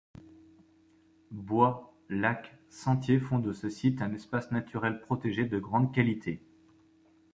Bois, 1.29 1.93
lacs, 2.09 2.55
sentiers 2.69 3.19
font 3.19 3.37
de 3.37 3.53
ce 3.53 3.69
site 3.69 4.01
un 4.01 4.15
espace 4.15 4.49
naturel 4.51 4.99
protégé 4.99 5.45
de 5.45 5.59
grande 5.59 5.93
qualité. 5.93 6.41